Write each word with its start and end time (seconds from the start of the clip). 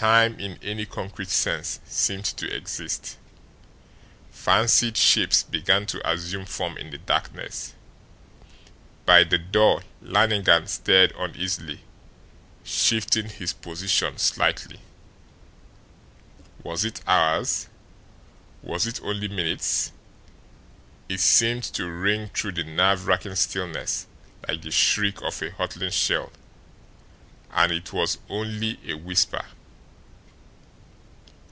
Time 0.00 0.40
in 0.40 0.58
any 0.62 0.86
concrete 0.86 1.28
sense 1.28 1.78
ceased 1.84 2.38
to 2.38 2.50
exist. 2.56 3.18
Fancied 4.30 4.96
shapes 4.96 5.42
began 5.42 5.84
to 5.84 6.10
assume 6.10 6.46
form 6.46 6.78
in 6.78 6.88
the 6.88 6.96
darkness. 6.96 7.74
By 9.04 9.24
the 9.24 9.36
door, 9.36 9.82
Lannigan 10.00 10.68
stirred 10.68 11.12
uneasily, 11.18 11.82
shifting 12.64 13.28
his 13.28 13.52
position 13.52 14.16
slightly. 14.16 14.80
Was 16.62 16.82
it 16.86 17.02
hours 17.06 17.68
was 18.62 18.86
it 18.86 19.02
only 19.02 19.28
minutes? 19.28 19.92
It 21.10 21.20
seemed 21.20 21.64
to 21.74 21.86
ring 21.88 22.30
through 22.30 22.52
the 22.52 22.64
nerve 22.64 23.06
racking 23.06 23.34
stillness 23.36 24.06
like 24.48 24.62
the 24.62 24.70
shriek 24.70 25.20
of 25.20 25.42
a 25.42 25.50
hurtling 25.50 25.90
shell 25.90 26.32
and 27.50 27.70
it 27.70 27.92
was 27.92 28.16
only 28.30 28.80
a 28.90 28.94
whisper. 28.94 29.44